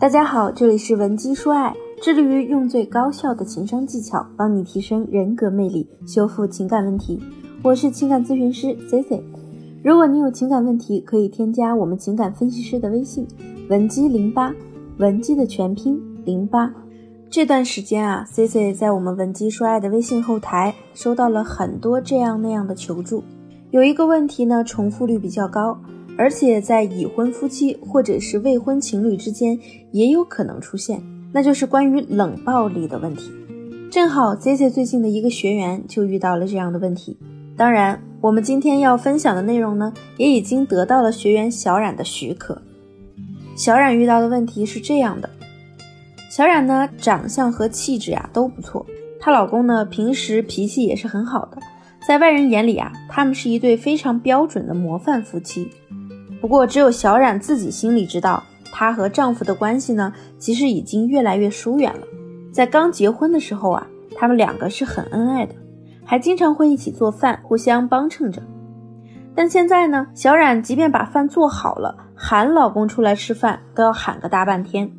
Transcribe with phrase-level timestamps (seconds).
[0.00, 7.20] 大家好，这里是文姬说爱，致力于用最高效的情商技巧帮你提升人格魅力，修复情感问题。
[7.62, 9.22] 我是情感咨询师 C C。
[9.84, 13.28] 如果你有情感问题，可以添加我们情感分析师的微信
[13.68, 14.54] 文姬零八，
[14.96, 16.72] 文姬的全拼零八。
[17.28, 23.22] 这段时间啊，C C 在我们文姬说爱的微信后台收到了很多这样那样的求助，
[23.70, 25.78] 有一个问题呢，重复率比较高。
[26.20, 29.58] 而且在已婚夫妻或者是未婚情侣之间
[29.90, 31.02] 也有可能出现，
[31.32, 33.32] 那就是关于冷暴力的问题。
[33.90, 37.16] 正好 Z Z 最近的一个学员就遇到了这样的问题。
[37.56, 42.60] 当然，我们今天要分享的内容呢，也已经得到了学员小冉的许可。
[43.56, 45.30] 小冉遇到的问题是这样的：
[46.30, 48.84] 小冉呢，长相和气质呀都不错，
[49.18, 51.56] 她老公呢平时脾气也是很好的，
[52.06, 55.70] 在外人眼里啊，他们是一对非常标准的模范夫妻。
[56.40, 62.06] 不过，只有小冉自己心里知道，她和丈夫的关系呢，其实已经越来越疏远了。
[62.52, 65.54] 在刚结婚的时候啊，他们两个是很恩爱的，
[66.04, 68.42] 还经常会一起做饭，互相帮衬着。
[69.34, 74.90] 但现在呢，小冉即便把饭做好了，喊老公出来吃饭，都要喊个大半天。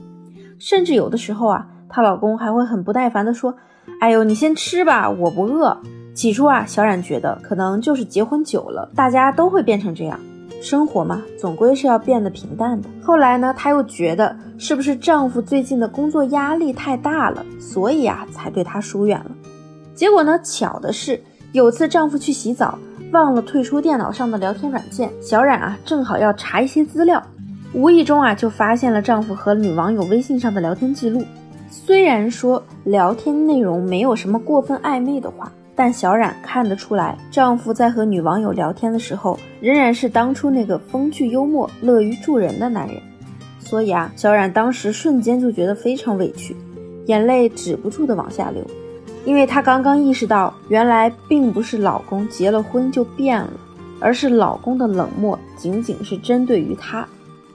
[0.58, 3.56] 甚至有的时候啊，她老公还会很不耐烦地说
[4.00, 5.76] ：“哎呦，你先吃吧，我不饿。”
[6.14, 10.20] 起初啊，小冉觉得可能就是结婚久了，大家都会变成这样。
[10.62, 12.88] 生活嘛，总归是要变得平淡的。
[13.02, 19.32] 后来呢，她又觉得是不是丈夫最近的工作压力太大了，所以啊，才对她疏远了。
[19.96, 21.20] 结果呢，巧的是，
[21.52, 22.78] 有次丈夫去洗澡，
[23.12, 27.22] 忘了退出电脑上的聊天软件，小冉啊，正好要查一些资料，
[27.74, 31.24] 无意中啊，就发现了丈夫和女网友微信上的聊天记录。
[31.70, 35.52] 虽然说聊天内容没有什么过分暧昧的话。
[35.76, 42.98] 但小冉看得出来，丈夫在和女网友聊天的时候，仍然是当初那个风趣幽默、乐于助人的男人。
[43.60, 46.56] 所以啊，小冉当时瞬间就觉得非常委屈，
[47.06, 48.62] 眼泪止不住的往下流，
[49.24, 53.54] 因为她刚刚意识到，原来并不是老公结了婚就变了，
[54.02, 57.08] 而是老公的冷漠仅仅是针对于她。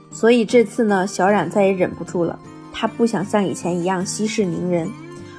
[0.09, 2.39] 所以这次呢，小冉再也忍不住了，
[2.73, 4.89] 她不想像以前一样息事宁人。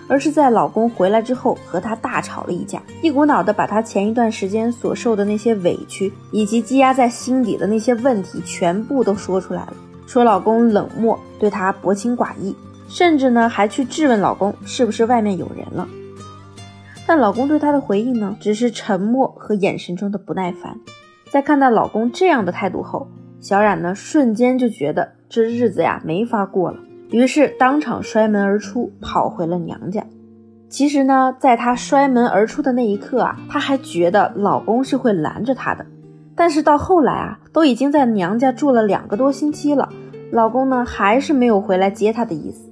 [0.09, 9.75] 而是在老公回来之后和他大吵了一架，一股脑的把她前一段时间所受的那些委屈，以及积压在心底的那些问题全部都说出来了。
[10.07, 12.57] 说老公冷漠，对她薄情寡义，
[12.89, 15.87] 甚至呢还去质问老公是不是外面有人了。
[17.07, 20.81] 但老公对她的回应呢，只是沉默和眼神中的不耐烦。
[21.31, 23.07] 在看到老公这样的态度后，
[23.41, 26.79] 小冉呢瞬间就觉得这日子呀没法过了。
[27.11, 30.05] 于是当场摔门而出，跑回了娘家。
[30.69, 35.87] 其实呢，在她摔门而出的那一刻啊，她还觉得老公是会拦着她的。
[36.37, 39.89] 但是到后来啊，都已经在娘家住了两个多星期了，
[40.31, 42.69] 老公呢还是没有回来接她的意思。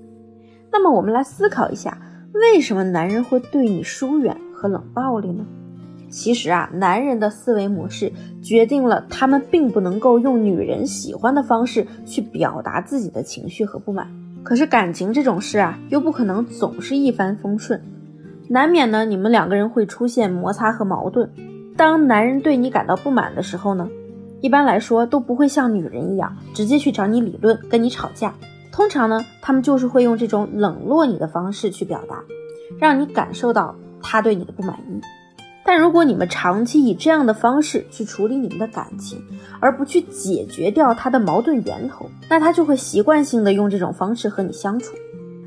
[0.71, 1.99] 那么我们来思考一下，
[2.35, 5.47] 为什么男人会对你疏远和冷暴力呢？
[6.11, 14.07] 其实啊，男人的思维模式决定了他们并不能够用女人喜欢的方式去表达自己的情绪和不满。
[14.47, 17.83] 可是感情这种事啊，又不可能总是一帆风顺，
[18.49, 21.29] 难免呢，你们两个人会出现摩擦和矛盾。
[21.77, 23.89] 当男人对你感到不满的时候呢，
[24.41, 28.33] 一般来说都不会像女人一样直接去找你理论，跟你吵架。
[28.71, 32.23] 通常呢，他们就是会用这种冷落你的方式去表达，
[32.79, 35.01] 让你感受到他对你的不满意。
[35.67, 39.21] 但如果你们长期以这样的方式去处理你们的感情，
[39.59, 44.95] 而不去解决掉他的矛盾源头，那他就会习惯性的用这种方式和你相处，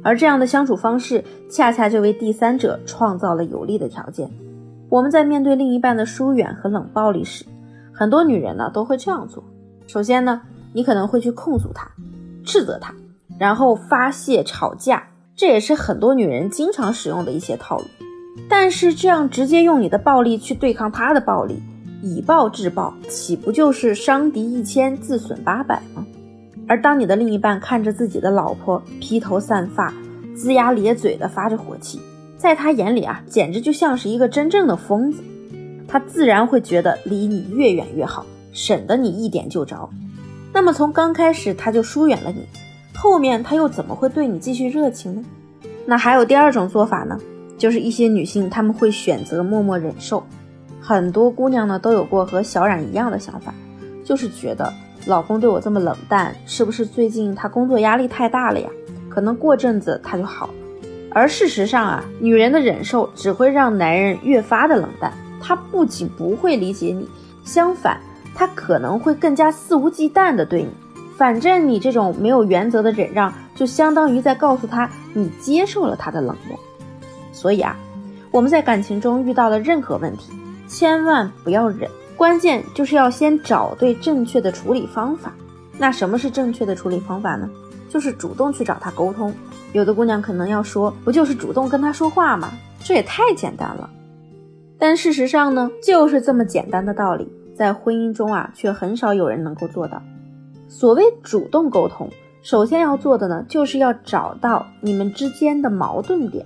[0.04, 4.30] 而这样的相处方式恰恰就为第三者创造了有利的条件。
[4.90, 7.46] 我们在面对另一半的疏远和冷暴力时，
[7.94, 9.42] 很多女人呢都会这样做。
[9.88, 10.42] 首先呢，
[10.74, 11.90] 你可能会去控诉他，
[12.44, 12.94] 斥责他，
[13.38, 17.86] 然后发泄吵架，这也是很多女人经常使用的一些套路。
[18.48, 21.62] 但是这样直接用你的暴力去对抗他的暴力，
[22.02, 26.06] 以暴制暴，岂不就是伤敌一千，自损八百吗？
[26.68, 29.94] 而当你的另一半看着自己的老婆披头散发、
[30.36, 32.00] 龇牙咧嘴的发着火气，
[32.38, 35.24] 在他眼里啊，简直就像是一个真正的疯子，
[35.88, 39.90] 他自然会觉得离你越远越好，省得你一点就着。
[40.54, 42.46] 那么从刚开始他就疏远了你，
[42.96, 45.24] 后面他又怎么会对你继续热情呢？
[45.86, 47.20] 那还有第二种做法呢？
[47.60, 50.24] 就是一些女性，她们会选择默默忍受。
[50.82, 53.54] 很多姑娘呢，都有过和小冉一样的想法，
[54.04, 54.74] 就是觉得
[55.06, 58.68] 老公对我这么冷淡，是不是最近他工作压力太大了呀？
[59.08, 60.54] 可能过阵子他就好了。
[61.12, 65.14] 而事实上啊，女人的忍受只会让男人越发的冷淡。
[65.42, 67.08] 他不仅不会理解你，
[67.44, 68.00] 相反，
[68.34, 70.70] 他可能会更加肆无忌惮的对你。
[71.18, 73.34] 反正你这种没有原则的忍让。
[73.56, 76.58] 就相当于在告诉他你接受了他的冷漠。
[77.32, 77.78] 所以啊，
[78.32, 80.32] 我们在感情中遇到了任何问题，
[80.68, 85.34] 千万不要忍，关键就是要先找对正确的处理方法。
[85.78, 87.50] 那什么是正确的处理方法呢？
[87.90, 89.34] 就是主动去找他沟通。
[89.74, 92.52] 有的姑娘可能要说，不就是主动跟他说话吗？
[92.84, 93.90] 这也太简单了。
[94.78, 100.02] 但事实上呢，就是这么简单的道理，在婚姻中啊，却很少有人能够做到。
[100.68, 102.10] 所谓主动沟通，
[102.42, 106.46] 首先要做的呢，就是要找到你们之间的矛盾点，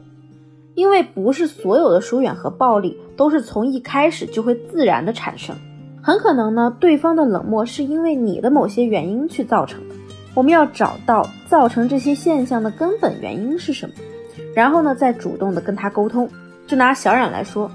[0.76, 5.56] 因为不是所有的疏远和暴力都是从一开始就会自然的产生，
[6.02, 9.96] 很可能呢，对方的冷漠是因为你的某些原因去造成的。
[10.34, 13.94] 我们要找到造成这些现象的根本原因是什么，
[14.56, 16.28] 然后呢，再主动的跟他沟通。
[16.66, 17.70] 就拿小冉来说。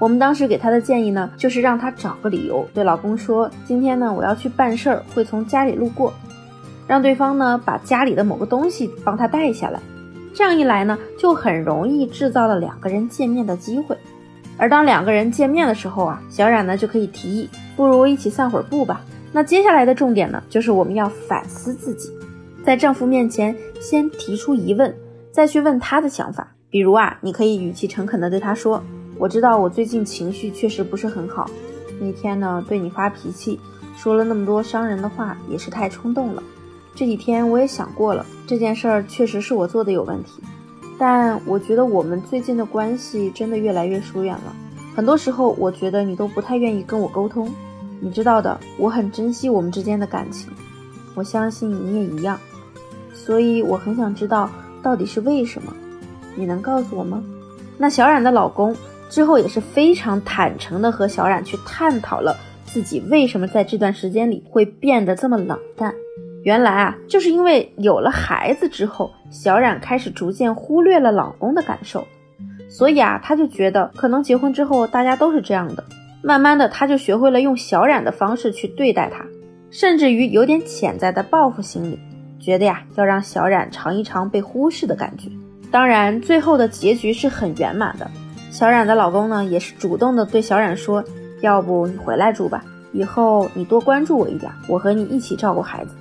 [0.00, 6.12] 我们当时给她的建议呢，就是让她找个理由对老公说：“今天呢，我要去办事儿，会从家里路过。”
[6.86, 9.80] 让对方呢把家里的某个东西帮她带下来。
[10.34, 13.96] 这样一来呢，就很容易制造了两个人见面的机会。
[14.56, 19.00] 而当两个人见面的时候啊，小冉呢就可以提议：“不如一起散会儿步吧。”
[19.32, 22.10] 那接下来的重点呢，就是我们要反思自己，
[22.64, 24.94] 在丈夫面前先提出疑问，
[25.30, 26.48] 再去问他的想法。
[26.70, 28.82] 比如啊，你可以语气诚恳地对他说。
[29.16, 31.50] 我知道我最近情绪确实不是很好，
[32.00, 33.58] 那天呢对你发脾气，
[33.96, 36.42] 说了那么多伤人的话，也是太冲动了。
[36.98, 40.42] 这几天我也想过了，这件事儿确实是我做的有问题，
[40.98, 44.52] 但我觉得我们最近的关系真的越来越疏远了。
[44.96, 47.54] 很多时候我觉得你都不太愿意跟我沟通，
[48.00, 50.50] 你知道的，我很珍惜我们之间的感情，
[51.14, 52.36] 我相信你也一样，
[53.14, 54.50] 所以我很想知道
[54.82, 55.72] 到底是为什么，
[56.34, 57.22] 你能告诉我吗？
[57.76, 58.74] 那小冉的老公。
[59.08, 62.36] 之后也是非常坦诚的和小冉去探讨了
[62.66, 65.94] 自己为什么在这段时间里会变得这么冷淡。
[66.44, 72.06] 原来啊，就是因为有了孩子之后，小冉开始逐渐忽略了老公的感受，
[72.68, 75.84] 所以啊，他就觉得可能结婚之后大家都是这样的。
[76.22, 79.24] 慢慢的，他就学会了用小冉的方式去对待他，
[79.70, 81.98] 甚至于有点潜在的报复心理，
[82.40, 85.28] 觉得呀要让小冉尝一尝被忽视的感觉。
[85.70, 88.10] 当然，最后的结局是很圆满的。
[88.50, 91.04] 小冉的老公呢，也是主动的对小冉说
[91.42, 95.94] ：“要不你回来住吧，以后你多关注我一点，我和你一起照顾孩子。”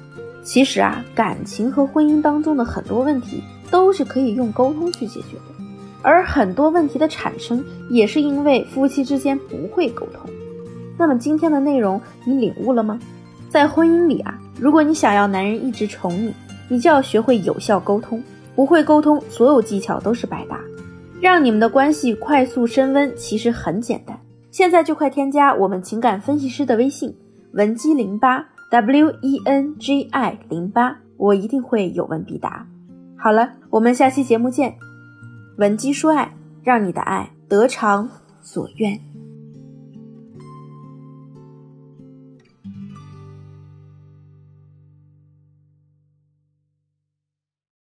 [0.47, 5.65] 其实啊，感情和婚姻当中的很多问题都是可以用沟通去解决的，
[6.01, 10.31] 而很多问题的产生也是因为夫妻之间不会沟通。
[10.97, 12.97] 那么今天的内容你领悟了吗？
[13.49, 16.33] 在婚姻里啊，如果你想要男人一直宠你，
[16.69, 18.23] 你就要学会有效沟通。
[18.55, 20.61] 不会沟通，所有技巧都是白搭。
[21.19, 24.17] 让你们的关系快速升温，其实很简单。
[24.49, 27.13] 现在就快添加我们情感分析师的微信
[27.51, 32.67] 文姬零八 W E N G I 零八，我一定会有问必答。
[33.17, 34.75] 好了，我们下期节目见。
[35.57, 36.33] 文姬说爱，
[36.63, 38.09] 让你的爱得偿
[38.41, 38.99] 所愿。